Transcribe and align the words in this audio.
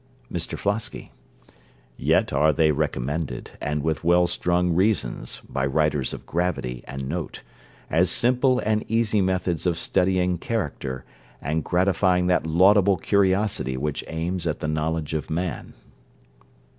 MR 0.33 0.57
FLOSKY 0.57 1.11
Yet 1.95 2.33
are 2.33 2.51
they 2.51 2.71
recommended, 2.71 3.51
and 3.61 3.83
with 3.83 4.03
well 4.03 4.25
strung 4.25 4.73
reasons, 4.73 5.43
by 5.47 5.63
writers 5.67 6.11
of 6.11 6.25
gravity 6.25 6.83
and 6.87 7.07
note, 7.07 7.43
as 7.87 8.09
simple 8.09 8.57
and 8.57 8.83
easy 8.87 9.21
methods 9.21 9.67
of 9.67 9.77
studying 9.77 10.39
character, 10.39 11.05
and 11.39 11.63
gratifying 11.63 12.25
that 12.25 12.47
laudable 12.47 12.97
curiosity 12.97 13.77
which 13.77 14.03
aims 14.07 14.47
at 14.47 14.59
the 14.59 14.67
knowledge 14.67 15.13
of 15.13 15.29
man. 15.29 15.75